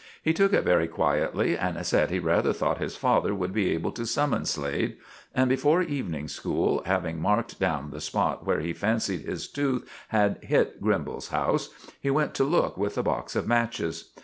He 0.23 0.33
took 0.33 0.51
it 0.51 0.63
very 0.63 0.87
quietly, 0.87 1.55
and 1.55 1.85
said 1.85 2.09
he 2.09 2.17
rather 2.17 2.53
thought 2.53 2.79
his 2.79 2.95
father 2.97 3.35
would 3.35 3.53
be 3.53 3.69
able 3.69 3.91
to 3.91 4.07
summon 4.07 4.47
Slade; 4.47 4.97
and 5.35 5.47
before 5.47 5.83
evening 5.83 6.27
school, 6.27 6.81
having 6.87 7.21
marked 7.21 7.59
down 7.59 7.91
the 7.91 8.01
spot 8.01 8.43
where 8.43 8.61
he 8.61 8.73
fancied 8.73 9.21
his 9.21 9.47
tooth 9.47 9.87
had 10.07 10.39
hit 10.41 10.81
Grimbal's 10.81 11.27
house, 11.27 11.69
he 11.99 12.09
went 12.09 12.33
to 12.33 12.43
look 12.43 12.77
with 12.79 12.97
a 12.97 13.03
box 13.03 13.35
of 13.35 13.45
matches. 13.47 14.09